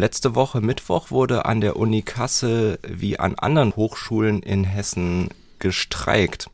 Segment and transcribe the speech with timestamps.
[0.00, 6.48] Letzte Woche Mittwoch wurde an der Uni Kassel wie an anderen Hochschulen in Hessen gestreikt.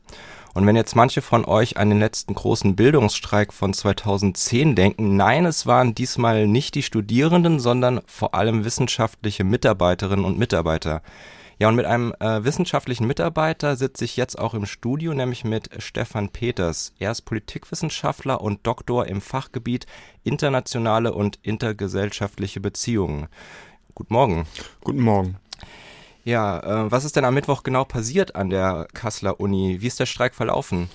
[0.55, 5.45] Und wenn jetzt manche von euch an den letzten großen Bildungsstreik von 2010 denken, nein,
[5.45, 11.03] es waren diesmal nicht die Studierenden, sondern vor allem wissenschaftliche Mitarbeiterinnen und Mitarbeiter.
[11.57, 15.69] Ja, und mit einem äh, wissenschaftlichen Mitarbeiter sitze ich jetzt auch im Studio, nämlich mit
[15.81, 16.93] Stefan Peters.
[16.99, 19.85] Er ist Politikwissenschaftler und Doktor im Fachgebiet
[20.25, 23.27] internationale und intergesellschaftliche Beziehungen.
[23.93, 24.47] Guten Morgen.
[24.83, 25.37] Guten Morgen.
[26.25, 29.77] Ja, äh, was ist denn am Mittwoch genau passiert an der Kasseler Uni?
[29.79, 30.89] Wie ist der Streik verlaufen?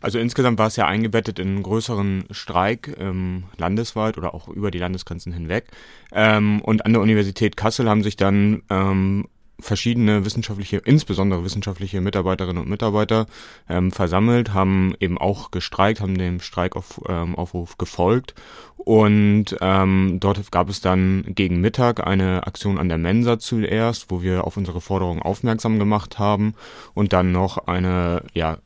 [0.00, 4.70] Also insgesamt war es ja eingebettet in einen größeren Streik ähm, landesweit oder auch über
[4.70, 5.64] die Landesgrenzen hinweg.
[6.12, 9.26] Ähm, und an der Universität Kassel haben sich dann ähm,
[9.64, 13.26] verschiedene wissenschaftliche, insbesondere wissenschaftliche Mitarbeiterinnen und Mitarbeiter
[13.68, 18.34] ähm, versammelt, haben eben auch gestreikt, haben dem Streikaufruf ähm, gefolgt.
[18.76, 24.20] Und ähm, dort gab es dann gegen Mittag eine Aktion an der Mensa zuerst, wo
[24.22, 26.54] wir auf unsere Forderung aufmerksam gemacht haben
[26.92, 28.58] und dann noch eine, ja,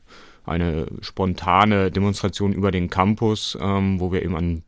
[0.45, 4.63] eine spontane Demonstration über den Campus, ähm, wo wir eben an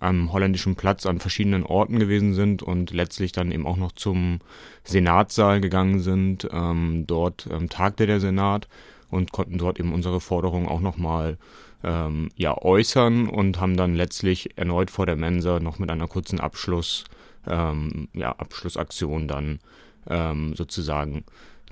[0.00, 4.40] am holländischen Platz an verschiedenen Orten gewesen sind und letztlich dann eben auch noch zum
[4.84, 6.48] Senatssaal gegangen sind.
[6.52, 8.68] Ähm, dort ähm, tagte der Senat
[9.10, 11.38] und konnten dort eben unsere Forderungen auch nochmal
[11.82, 16.40] ähm, ja, äußern und haben dann letztlich erneut vor der Mensa noch mit einer kurzen
[16.40, 17.04] Abschluss,
[17.46, 19.60] ähm, ja, Abschlussaktion dann
[20.08, 21.24] ähm, sozusagen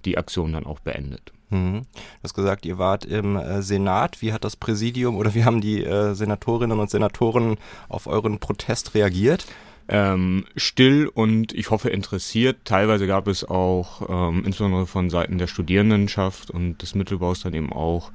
[0.04, 1.32] die Aktion dann auch beendet.
[1.52, 1.82] Mhm.
[1.82, 4.22] Du hast gesagt, ihr wart im äh, Senat.
[4.22, 7.58] Wie hat das Präsidium oder wie haben die äh, Senatorinnen und Senatoren
[7.88, 9.46] auf euren Protest reagiert?
[9.88, 12.64] Ähm, still und ich hoffe interessiert.
[12.64, 17.72] Teilweise gab es auch, ähm, insbesondere von Seiten der Studierendenschaft und des Mittelbaus dann eben
[17.72, 18.10] auch,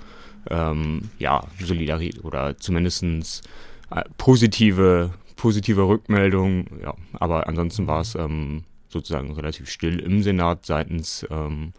[0.49, 3.43] ähm, ja, Solidarität oder zumindestens
[3.91, 6.79] äh, positive, positive Rückmeldungen.
[6.81, 11.73] Ja, aber ansonsten war es ähm, sozusagen relativ still im Senat seitens ähm,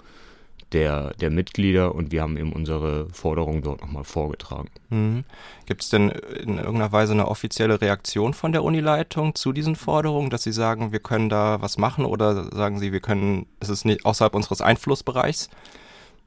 [0.73, 4.69] der, der Mitglieder und wir haben eben unsere Forderung dort nochmal vorgetragen.
[4.91, 5.25] Mhm.
[5.67, 10.31] Gibt es denn in irgendeiner Weise eine offizielle Reaktion von der Unileitung zu diesen Forderungen,
[10.31, 13.85] dass sie sagen, wir können da was machen oder sagen sie, wir können, es ist
[13.85, 15.49] nicht außerhalb unseres Einflussbereichs?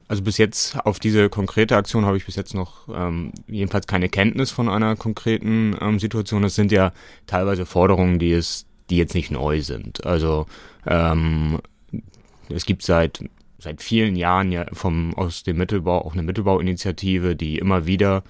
[0.08, 4.08] Also bis jetzt auf diese konkrete Aktion habe ich bis jetzt noch ähm, jedenfalls keine
[4.08, 6.42] Kenntnis von einer konkreten ähm, Situation.
[6.42, 6.92] Das sind ja
[7.26, 10.04] teilweise Forderungen, die es, die jetzt nicht neu sind.
[10.04, 10.46] Also
[10.86, 11.60] ähm,
[12.50, 13.24] es gibt seit
[13.62, 18.22] seit vielen Jahren ja vom aus dem Mittelbau auch eine Mittelbauinitiative, die immer wieder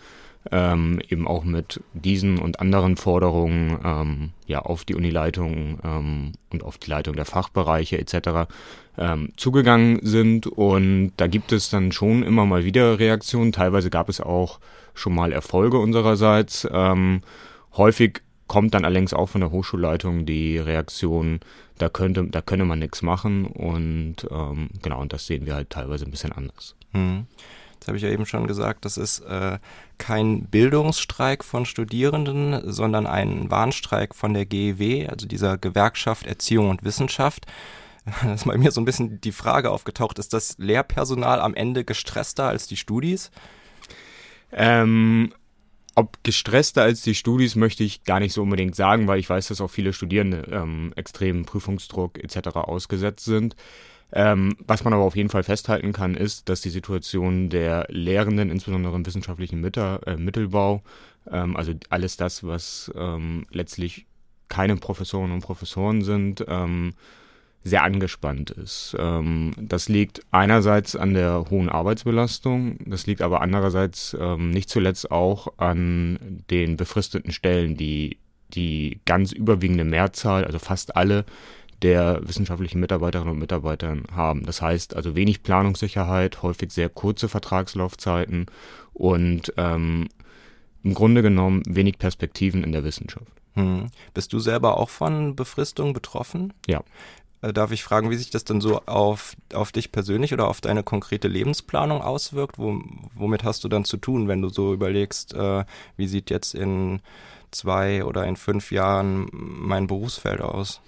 [0.51, 6.65] ähm, eben auch mit diesen und anderen Forderungen ähm, ja auf die Unileitung ähm, und
[6.65, 8.51] auf die Leitung der Fachbereiche etc.
[8.99, 13.53] Ähm, zugegangen sind und da gibt es dann schon immer mal wieder Reaktionen.
[13.53, 14.59] Teilweise gab es auch
[14.95, 16.69] schon mal Erfolge unsererseits.
[16.71, 17.21] Ähm,
[17.77, 21.41] häufig kommt dann allerdings auch von der Hochschulleitung die Reaktion,
[21.79, 25.71] da könnte, da könne man nichts machen und ähm, genau, und das sehen wir halt
[25.71, 26.75] teilweise ein bisschen anders.
[26.93, 27.27] Hm.
[27.83, 29.59] Das habe ich ja eben schon gesagt, das ist äh,
[29.99, 36.85] kein Bildungsstreik von Studierenden, sondern ein Warnstreik von der GEW, also dieser Gewerkschaft Erziehung und
[36.85, 37.47] Wissenschaft.
[38.23, 41.85] Da ist bei mir so ein bisschen die Frage aufgetaucht, ist das Lehrpersonal am Ende
[41.85, 43.31] gestresster als die Studis?
[44.51, 45.33] Ähm,
[45.95, 49.49] ob gestresster als die Studis möchte ich gar nicht so unbedingt sagen, weil ich weiß,
[49.49, 52.57] dass auch viele Studierende ähm, extremen Prüfungsdruck etc.
[52.57, 53.57] ausgesetzt sind.
[54.15, 58.51] Ähm, was man aber auf jeden Fall festhalten kann, ist, dass die Situation der Lehrenden,
[58.51, 60.83] insbesondere im wissenschaftlichen Mitter, äh, Mittelbau,
[61.31, 64.07] ähm, also alles das, was ähm, letztlich
[64.49, 66.93] keine Professorinnen und Professoren sind, ähm,
[67.65, 68.97] sehr angespannt ist.
[68.99, 75.11] Ähm, das liegt einerseits an der hohen Arbeitsbelastung, das liegt aber andererseits ähm, nicht zuletzt
[75.11, 78.19] auch an den befristeten Stellen, die
[78.55, 81.25] die ganz überwiegende Mehrzahl, also fast alle
[81.83, 84.45] der wissenschaftlichen Mitarbeiterinnen und Mitarbeiter haben.
[84.45, 88.47] Das heißt also wenig Planungssicherheit, häufig sehr kurze Vertragslaufzeiten
[88.93, 90.09] und ähm,
[90.85, 93.33] im Grunde genommen wenig Perspektiven in der Wissenschaft.
[93.55, 93.91] Hm.
[94.15, 96.53] Bist du selber auch von Befristung betroffen?
[96.67, 96.83] Ja.
[97.43, 100.61] Äh, darf ich fragen, wie sich das denn so auf, auf dich persönlich oder auf
[100.61, 102.59] deine konkrete Lebensplanung auswirkt?
[102.59, 102.81] Wo,
[103.15, 105.65] womit hast du dann zu tun, wenn du so überlegst, äh,
[105.97, 107.01] wie sieht jetzt in
[107.51, 110.81] zwei oder in fünf Jahren mein Berufsfeld aus?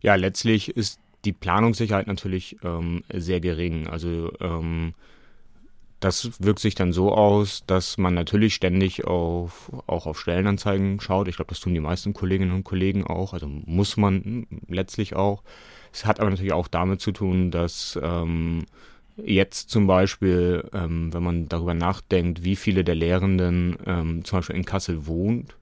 [0.00, 3.86] Ja, letztlich ist die Planungssicherheit natürlich ähm, sehr gering.
[3.86, 4.94] Also ähm,
[6.04, 11.28] das wirkt sich dann so aus, dass man natürlich ständig auf, auch auf Stellenanzeigen schaut.
[11.28, 13.32] Ich glaube, das tun die meisten Kolleginnen und Kollegen auch.
[13.32, 15.42] Also muss man letztlich auch.
[15.92, 18.64] Es hat aber natürlich auch damit zu tun, dass ähm,
[19.16, 24.56] jetzt zum Beispiel, ähm, wenn man darüber nachdenkt, wie viele der Lehrenden ähm, zum Beispiel
[24.56, 25.56] in Kassel wohnt,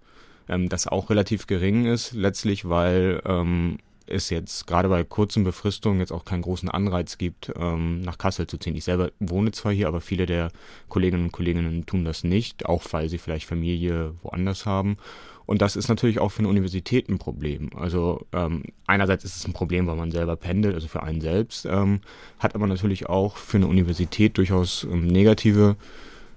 [0.48, 3.78] ähm, das auch relativ gering ist, letztlich weil ähm,
[4.10, 8.46] es jetzt gerade bei kurzen Befristungen jetzt auch keinen großen Anreiz gibt, ähm, nach Kassel
[8.46, 8.76] zu ziehen.
[8.76, 10.50] Ich selber wohne zwar hier, aber viele der
[10.88, 14.96] Kolleginnen und Kollegen tun das nicht, auch weil sie vielleicht Familie woanders haben.
[15.46, 17.70] Und das ist natürlich auch für eine Universität ein Problem.
[17.74, 21.66] Also ähm, einerseits ist es ein Problem, weil man selber pendelt, also für einen selbst,
[21.66, 22.00] ähm,
[22.38, 25.74] hat aber natürlich auch für eine Universität durchaus ähm, negative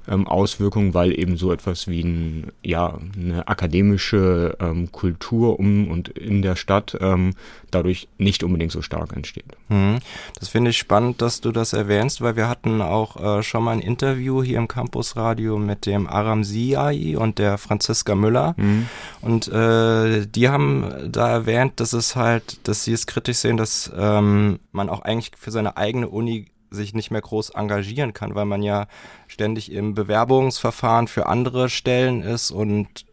[0.07, 6.09] ähm, Auswirkungen, weil eben so etwas wie ein, ja, eine akademische ähm, Kultur um und
[6.09, 7.33] in der Stadt ähm,
[7.71, 9.57] dadurch nicht unbedingt so stark entsteht.
[9.69, 9.99] Mhm.
[10.39, 13.71] Das finde ich spannend, dass du das erwähnst, weil wir hatten auch äh, schon mal
[13.71, 18.55] ein Interview hier im Campusradio mit dem Aram Ziai und der Franziska Müller.
[18.57, 18.87] Mhm.
[19.21, 23.91] Und äh, die haben da erwähnt, dass es halt, dass sie es kritisch sehen, dass
[23.97, 28.45] ähm, man auch eigentlich für seine eigene Uni sich nicht mehr groß engagieren kann, weil
[28.45, 28.87] man ja
[29.27, 33.05] ständig im Bewerbungsverfahren für andere Stellen ist und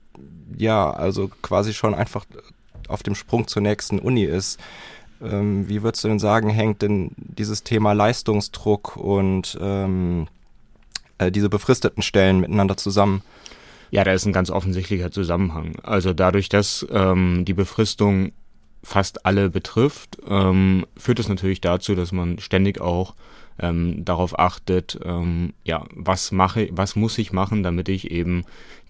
[0.57, 2.25] ja, also quasi schon einfach
[2.89, 4.59] auf dem Sprung zur nächsten Uni ist.
[5.23, 10.29] Ähm, wie würdest du denn sagen, hängt denn dieses Thema Leistungsdruck und ähm,
[11.19, 13.23] äh, diese befristeten Stellen miteinander zusammen?
[13.91, 15.77] Ja, da ist ein ganz offensichtlicher Zusammenhang.
[15.83, 18.33] Also dadurch, dass ähm, die Befristung
[18.83, 23.15] fast alle betrifft, ähm, führt es natürlich dazu, dass man ständig auch
[23.61, 28.45] ähm, darauf achtet, ähm, ja, was mache, was muss ich machen, damit ich eben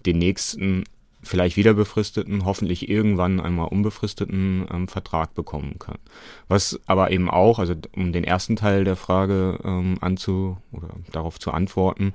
[0.05, 0.83] den nächsten
[1.23, 5.99] vielleicht wieder befristeten, hoffentlich irgendwann einmal unbefristeten ähm, Vertrag bekommen kann.
[6.47, 11.39] Was aber eben auch, also um den ersten Teil der Frage ähm, anzu oder darauf
[11.39, 12.13] zu antworten,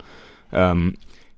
[0.53, 0.95] ähm,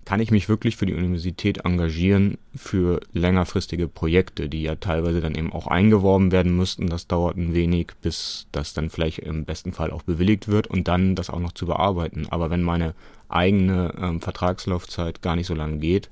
[0.09, 5.35] kann ich mich wirklich für die Universität engagieren für längerfristige Projekte, die ja teilweise dann
[5.35, 6.87] eben auch eingeworben werden müssten.
[6.87, 10.89] Das dauert ein wenig, bis das dann vielleicht im besten Fall auch bewilligt wird und
[10.89, 12.27] dann das auch noch zu bearbeiten.
[12.31, 12.95] Aber wenn meine
[13.29, 16.09] eigene ähm, Vertragslaufzeit gar nicht so lange geht,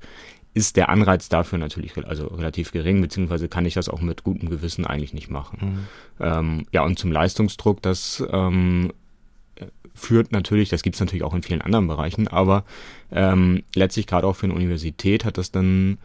[0.53, 4.51] ist der Anreiz dafür natürlich also relativ gering, beziehungsweise kann ich das auch mit gutem
[4.51, 5.87] Gewissen eigentlich nicht machen.
[6.19, 6.23] Mhm.
[6.23, 8.93] Ähm, ja, und zum Leistungsdruck, das ähm,
[9.97, 12.63] führt natürlich, das gibt es natürlich auch in vielen anderen Bereichen, aber
[13.11, 15.97] ähm, letztlich gerade auch für eine Universität hat das dann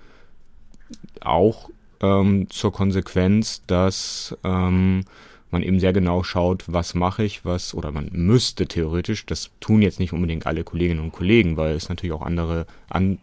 [1.20, 5.04] auch ähm, zur Konsequenz, dass ähm,
[5.50, 9.82] man eben sehr genau schaut, was mache ich, was, oder man müsste theoretisch, das tun
[9.82, 13.18] jetzt nicht unbedingt alle Kolleginnen und Kollegen, weil es natürlich auch andere an,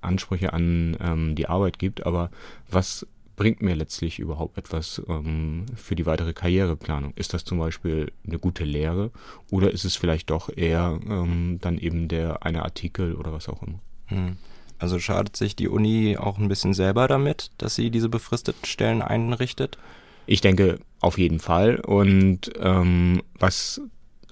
[0.00, 2.30] Ansprüche an ähm, die Arbeit gibt, aber
[2.70, 7.12] was bringt mir letztlich überhaupt etwas ähm, für die weitere Karriereplanung?
[7.16, 9.10] Ist das zum Beispiel eine gute Lehre
[9.50, 13.62] oder ist es vielleicht doch eher ähm, dann eben der eine Artikel oder was auch
[13.62, 13.80] immer?
[14.06, 14.36] Hm.
[14.78, 19.02] Also schadet sich die Uni auch ein bisschen selber damit, dass sie diese befristeten Stellen
[19.02, 19.78] einrichtet?
[20.26, 21.76] Ich denke auf jeden Fall.
[21.76, 23.80] Und ähm, was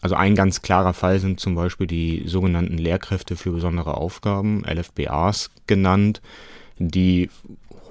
[0.02, 5.50] also ein ganz klarer Fall sind zum Beispiel die sogenannten Lehrkräfte für besondere Aufgaben, LFBAs
[5.69, 6.20] genannt,
[6.78, 7.31] die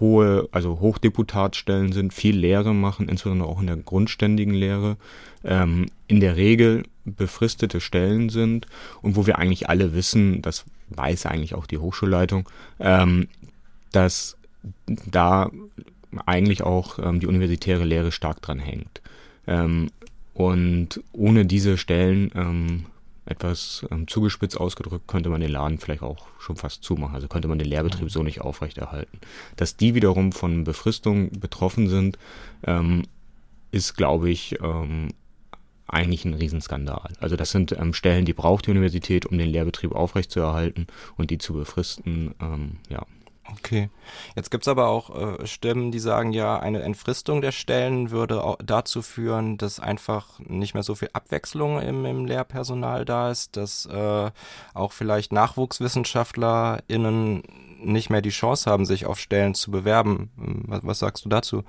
[0.02, 4.98] hohe, also Hochdeputatstellen sind, viel Lehre machen, insbesondere auch in der grundständigen Lehre,
[5.46, 8.68] ähm, in der Regel befristete Stellen sind
[9.02, 12.50] und wo wir eigentlich alle wissen, das weiß eigentlich auch die Hochschulleitung,
[12.80, 13.30] ähm,
[13.94, 14.36] dass
[15.06, 15.50] da
[16.26, 19.02] eigentlich auch ähm, die universitäre Lehre stark dran hängt.
[19.48, 19.90] Ähm,
[20.34, 22.86] und ohne diese Stellen ähm,
[23.26, 27.16] etwas ähm, zugespitzt ausgedrückt, könnte man den Laden vielleicht auch schon fast zumachen.
[27.16, 29.20] Also könnte man den Lehrbetrieb so nicht aufrechterhalten.
[29.56, 32.18] Dass die wiederum von Befristung betroffen sind,
[32.66, 33.04] ähm,
[33.72, 35.10] ist, glaube ich, ähm,
[35.88, 37.12] eigentlich ein Riesenskandal.
[37.20, 41.38] Also das sind ähm, Stellen, die braucht die Universität, um den Lehrbetrieb aufrechtzuerhalten und die
[41.38, 43.06] zu befristen, ähm, ja,
[43.58, 43.90] Okay.
[44.36, 49.02] Jetzt gibt's aber auch äh, Stimmen, die sagen, ja, eine Entfristung der Stellen würde dazu
[49.02, 54.32] führen, dass einfach nicht mehr so viel Abwechslung im, im Lehrpersonal da ist, dass äh,
[54.74, 57.44] auch vielleicht NachwuchswissenschaftlerInnen
[57.84, 60.30] nicht mehr die Chance haben, sich auf Stellen zu bewerben.
[60.36, 61.64] Was, was sagst du dazu?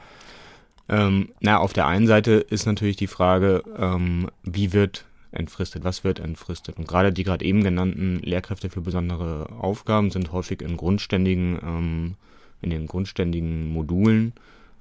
[0.88, 6.04] Ähm, na, auf der einen Seite ist natürlich die Frage, ähm, wie wird entfristet, was
[6.04, 6.78] wird entfristet.
[6.78, 12.14] Und gerade die gerade eben genannten Lehrkräfte für besondere Aufgaben sind häufig in grundständigen, ähm,
[12.60, 14.32] in den grundständigen Modulen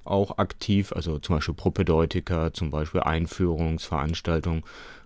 [0.04, 4.62] auch aktiv, also zum Beispiel Propedeutiker, zum Beispiel Einführungsveranstaltungen,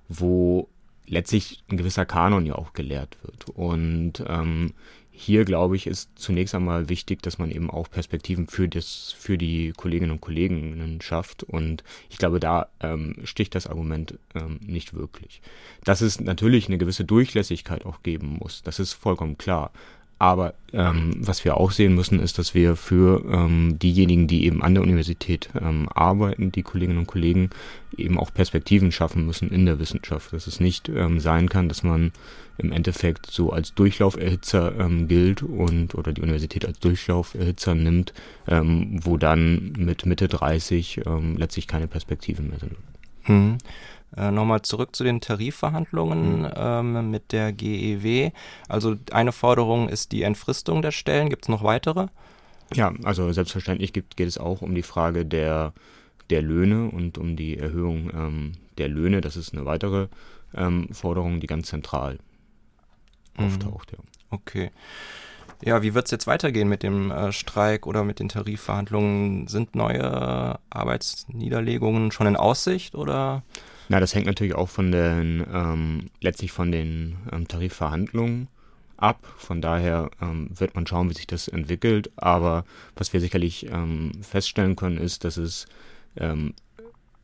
[0.09, 0.69] wo
[1.07, 3.49] letztlich ein gewisser Kanon ja auch gelehrt wird.
[3.51, 4.73] Und ähm,
[5.19, 9.39] hier, glaube ich, ist zunächst einmal wichtig, dass man eben auch Perspektiven für, das, für
[9.39, 11.43] die Kolleginnen und Kollegen schafft.
[11.43, 15.41] Und ich glaube, da ähm, sticht das Argument ähm, nicht wirklich.
[15.85, 19.73] Dass es natürlich eine gewisse Durchlässigkeit auch geben muss, das ist vollkommen klar.
[20.19, 24.63] Aber ähm, was wir auch sehen müssen, ist, dass wir für ähm, diejenigen, die eben
[24.63, 27.51] an der Universität ähm, arbeiten, die Kolleginnen und Kollegen,
[27.97, 30.33] eben auch Perspektiven schaffen müssen in der Wissenschaft.
[30.33, 32.13] Dass es nicht ähm, sein kann, dass man
[32.57, 38.15] im Endeffekt so als Durchlauferhitzer ähm, gilt und oder die Universität als Durchlauferhitzer nimmt,
[38.49, 42.77] ähm, wo dann mit Mitte 30 ähm, letztlich keine Perspektiven mehr sind.
[43.25, 43.59] Hm.
[44.17, 46.51] Äh, Nochmal zurück zu den Tarifverhandlungen mhm.
[46.55, 48.31] ähm, mit der GEW.
[48.69, 51.29] Also eine Forderung ist die Entfristung der Stellen.
[51.29, 52.07] Gibt es noch weitere?
[52.75, 55.73] Ja, also selbstverständlich gibt, geht es auch um die Frage der,
[56.31, 59.21] der Löhne und um die Erhöhung ähm, der Löhne.
[59.21, 60.09] Das ist eine weitere
[60.55, 62.19] ähm, Forderung, die ganz zentral
[63.37, 63.47] mhm.
[63.47, 63.93] auftaucht.
[63.93, 63.99] Ja.
[64.31, 64.71] Okay.
[65.65, 69.49] Ja, wie wird es jetzt weitergehen mit dem äh, Streik oder mit den Tarifverhandlungen?
[69.49, 73.43] Sind neue Arbeitsniederlegungen schon in Aussicht oder?
[73.89, 78.49] Na, das hängt natürlich auch von den, ähm, letztlich von den ähm, Tarifverhandlungen
[78.97, 79.27] ab.
[79.37, 82.11] Von daher ähm, wird man schauen, wie sich das entwickelt.
[82.17, 82.65] Aber
[82.97, 85.67] was wir sicherlich ähm, feststellen können, ist, dass es
[86.17, 86.55] ähm,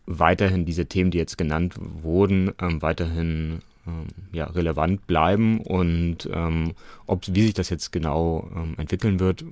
[0.07, 5.61] weiterhin diese Themen, die jetzt genannt wurden, ähm, weiterhin ähm, ja, relevant bleiben.
[5.61, 6.75] Und ähm,
[7.07, 9.45] ob, wie sich das jetzt genau ähm, entwickeln wird,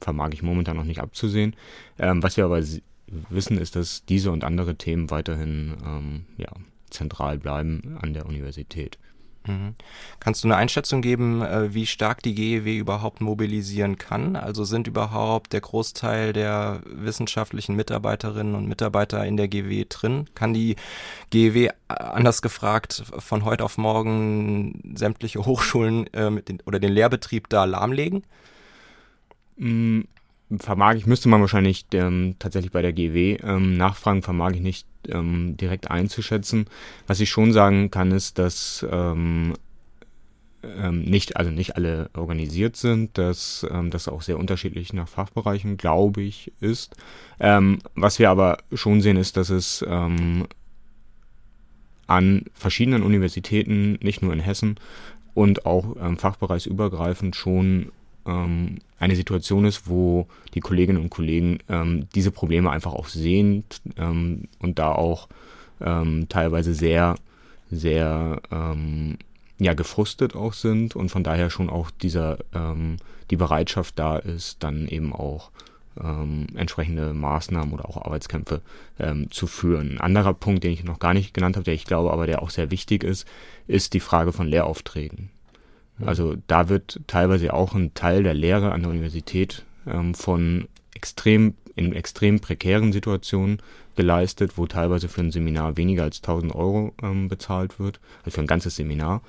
[0.00, 1.54] vermag ich momentan noch nicht abzusehen.
[1.98, 2.62] Ähm, was wir aber
[3.28, 6.48] wissen, ist, dass diese und andere Themen weiterhin ähm, ja,
[6.90, 8.98] zentral bleiben an der Universität.
[9.46, 9.74] Mhm.
[10.18, 14.36] Kannst du eine Einschätzung geben, äh, wie stark die GEW überhaupt mobilisieren kann?
[14.36, 20.28] Also sind überhaupt der Großteil der wissenschaftlichen Mitarbeiterinnen und Mitarbeiter in der GEW drin?
[20.34, 20.76] Kann die
[21.30, 27.48] GEW, äh, anders gefragt, von heute auf morgen sämtliche Hochschulen äh, den, oder den Lehrbetrieb
[27.48, 28.24] da lahmlegen?
[29.56, 30.02] Mm,
[30.58, 34.86] vermag ich, müsste man wahrscheinlich ähm, tatsächlich bei der GW ähm, nachfragen, vermag ich nicht
[35.08, 36.66] ähm, direkt einzuschätzen.
[37.06, 39.54] Was ich schon sagen kann, ist, dass ähm,
[40.62, 45.76] ähm, nicht, also nicht alle organisiert sind, dass ähm, das auch sehr unterschiedlich nach Fachbereichen,
[45.76, 46.96] glaube ich, ist.
[47.38, 50.46] Ähm, was wir aber schon sehen, ist, dass es ähm,
[52.06, 54.78] an verschiedenen Universitäten, nicht nur in Hessen,
[55.32, 57.92] und auch ähm, fachbereichsübergreifend schon
[58.30, 63.64] ähm, eine Situation ist, wo die Kolleginnen und Kollegen ähm, diese Probleme einfach auch sehen
[63.96, 65.28] ähm, und da auch
[65.80, 67.16] ähm, teilweise sehr,
[67.70, 69.18] sehr ähm,
[69.58, 72.96] ja, gefrustet auch sind und von daher schon auch dieser ähm,
[73.30, 75.50] die Bereitschaft da ist, dann eben auch
[76.02, 78.60] ähm, entsprechende Maßnahmen oder auch Arbeitskämpfe
[78.98, 79.92] ähm, zu führen.
[79.92, 82.42] Ein anderer Punkt, den ich noch gar nicht genannt habe, der ich glaube aber der
[82.42, 83.26] auch sehr wichtig ist,
[83.66, 85.30] ist die Frage von Lehraufträgen.
[86.06, 91.54] Also da wird teilweise auch ein Teil der Lehre an der Universität ähm, von extrem,
[91.76, 93.60] in extrem prekären Situationen
[93.96, 98.40] geleistet, wo teilweise für ein Seminar weniger als 1000 Euro ähm, bezahlt wird, also für
[98.40, 99.22] ein ganzes Seminar.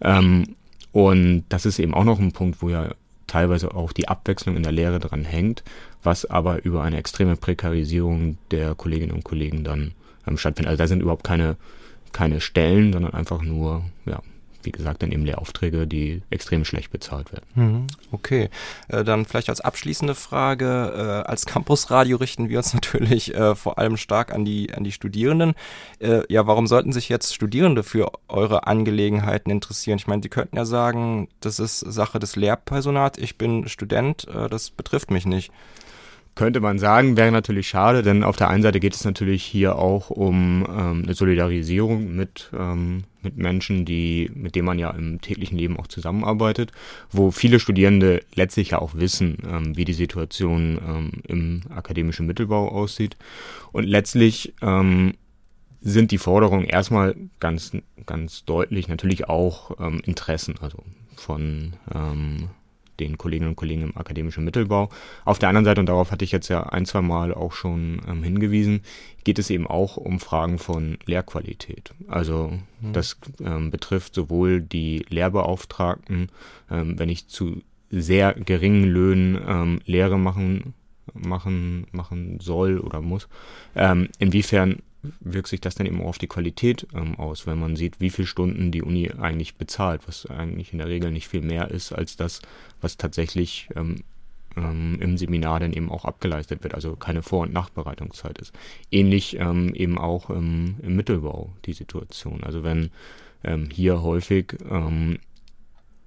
[0.00, 0.56] Ähm,
[0.92, 2.94] und das ist eben auch noch ein Punkt, wo ja
[3.26, 5.62] teilweise auch die Abwechslung in der Lehre dran hängt,
[6.02, 9.92] was aber über eine extreme Prekarisierung der Kolleginnen und Kollegen dann
[10.26, 10.70] ähm, stattfindet.
[10.70, 11.56] Also da sind überhaupt keine,
[12.12, 14.22] keine Stellen, sondern einfach nur ja,
[14.68, 17.46] wie gesagt, dann eben Lehraufträge, die extrem schlecht bezahlt werden.
[17.54, 17.86] Mhm.
[18.12, 18.50] Okay,
[18.88, 20.92] äh, dann vielleicht als abschließende Frage,
[21.24, 24.92] äh, als Campusradio richten wir uns natürlich äh, vor allem stark an die, an die
[24.92, 25.54] Studierenden.
[26.00, 29.98] Ja, warum sollten sich jetzt Studierende für eure Angelegenheiten interessieren?
[29.98, 34.70] Ich meine, sie könnten ja sagen, das ist Sache des Lehrpersonats, ich bin Student, das
[34.70, 35.50] betrifft mich nicht
[36.38, 39.74] könnte man sagen, wäre natürlich schade, denn auf der einen Seite geht es natürlich hier
[39.74, 45.20] auch um ähm, eine Solidarisierung mit, ähm, mit Menschen, die, mit denen man ja im
[45.20, 46.70] täglichen Leben auch zusammenarbeitet,
[47.10, 52.68] wo viele Studierende letztlich ja auch wissen, ähm, wie die Situation ähm, im akademischen Mittelbau
[52.68, 53.16] aussieht.
[53.72, 55.14] Und letztlich ähm,
[55.80, 57.72] sind die Forderungen erstmal ganz,
[58.06, 60.78] ganz deutlich natürlich auch ähm, Interessen, also
[61.16, 61.72] von
[63.00, 64.90] den Kolleginnen und Kollegen im akademischen Mittelbau.
[65.24, 68.00] Auf der anderen Seite, und darauf hatte ich jetzt ja ein, zwei Mal auch schon
[68.08, 68.82] ähm, hingewiesen,
[69.24, 71.92] geht es eben auch um Fragen von Lehrqualität.
[72.08, 72.92] Also mhm.
[72.92, 76.30] das ähm, betrifft sowohl die Lehrbeauftragten,
[76.70, 80.74] ähm, wenn ich zu sehr geringen Löhnen ähm, Lehre machen
[81.14, 83.28] machen machen soll oder muss,
[83.74, 84.82] ähm, inwiefern
[85.20, 88.10] wirkt sich das dann eben auch auf die Qualität ähm, aus, wenn man sieht, wie
[88.10, 91.92] viele Stunden die Uni eigentlich bezahlt, was eigentlich in der Regel nicht viel mehr ist
[91.92, 92.42] als das,
[92.80, 94.02] was tatsächlich ähm,
[94.56, 98.52] ähm, im Seminar dann eben auch abgeleistet wird, also keine Vor- und Nachbereitungszeit ist.
[98.90, 102.42] Ähnlich ähm, eben auch im, Mittelbau die Situation.
[102.44, 102.90] Also wenn
[103.44, 105.18] ähm, hier häufig ähm,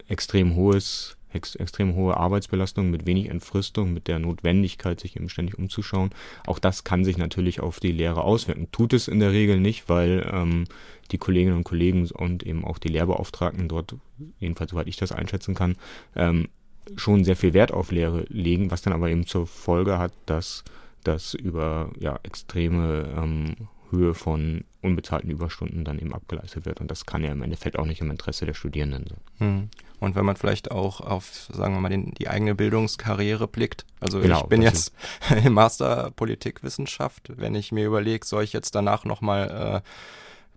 [0.08, 5.58] extrem hohes ex extrem hohe Arbeitsbelastung mit wenig Entfristung, mit der Notwendigkeit, sich eben ständig
[5.58, 6.12] umzuschauen.
[6.46, 8.72] Auch das kann sich natürlich auf die Lehre auswirken.
[8.72, 10.66] Tut es in der Regel nicht, weil ähm,
[11.12, 13.96] die Kolleginnen und Kollegen und eben auch die Lehrbeauftragten dort,
[14.40, 15.76] jedenfalls soweit ich das einschätzen kann,
[16.16, 16.48] ähm,
[16.96, 20.64] schon sehr viel Wert auf Lehre legen, was dann aber eben zur Folge hat, dass
[21.04, 23.56] das über ja, extreme ähm,
[23.91, 26.81] Höhe von unbezahlten Überstunden dann eben abgeleistet wird.
[26.81, 29.19] Und das kann ja im Endeffekt auch nicht im Interesse der Studierenden sein.
[29.38, 29.69] Hm.
[30.00, 33.86] Und wenn man vielleicht auch auf, sagen wir mal, den, die eigene Bildungskarriere blickt.
[34.00, 34.93] Also genau, ich bin jetzt
[35.45, 37.31] im Master Politikwissenschaft.
[37.36, 39.89] Wenn ich mir überlege, soll ich jetzt danach nochmal äh,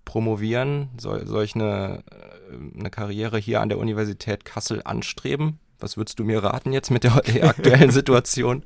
[0.05, 0.89] promovieren?
[0.97, 5.59] Soll, soll ich eine, äh, eine Karriere hier an der Universität Kassel anstreben?
[5.81, 8.63] Was würdest du mir raten jetzt mit der aktuellen Situation?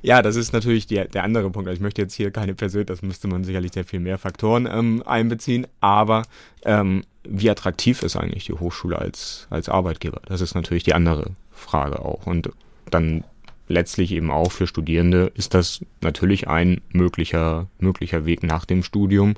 [0.00, 1.68] Ja, das ist natürlich die, der andere Punkt.
[1.68, 4.66] Also ich möchte jetzt hier keine Person, das müsste man sicherlich sehr viel mehr Faktoren
[4.66, 6.22] ähm, einbeziehen, aber
[6.64, 10.22] ähm, wie attraktiv ist eigentlich die Hochschule als, als Arbeitgeber?
[10.26, 12.26] Das ist natürlich die andere Frage auch.
[12.26, 12.50] Und
[12.90, 13.24] dann
[13.72, 19.34] letztlich eben auch für Studierende ist das natürlich ein möglicher, möglicher Weg nach dem Studium.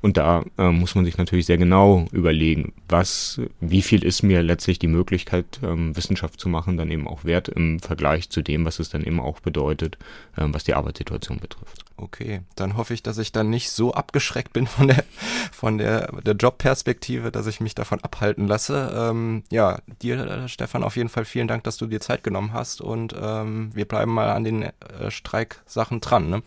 [0.00, 4.42] Und da äh, muss man sich natürlich sehr genau überlegen, was, wie viel ist mir
[4.42, 8.66] letztlich die Möglichkeit, ähm, Wissenschaft zu machen, dann eben auch wert im Vergleich zu dem,
[8.66, 9.96] was es dann eben auch bedeutet,
[10.36, 11.86] ähm, was die Arbeitssituation betrifft.
[11.96, 15.04] Okay, dann hoffe ich, dass ich dann nicht so abgeschreckt bin von der,
[15.52, 18.92] von der, der Jobperspektive, dass ich mich davon abhalten lasse.
[18.94, 22.52] Ähm, ja, dir, äh, Stefan, auf jeden Fall vielen Dank, dass du dir Zeit genommen
[22.52, 26.30] hast und ähm, wir bleiben mal an den äh, Streiksachen dran.
[26.30, 26.42] Ne?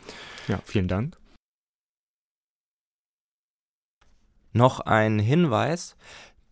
[0.48, 1.18] Ja, vielen Dank.
[4.54, 5.96] Noch ein Hinweis.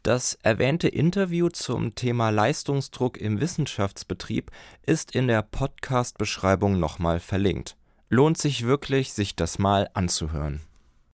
[0.04, 4.52] Das erwähnte Interview zum Thema Leistungsdruck im Wissenschaftsbetrieb
[4.86, 7.76] ist in der Podcast-Beschreibung nochmal verlinkt.
[8.10, 10.62] Lohnt sich wirklich, sich das mal anzuhören.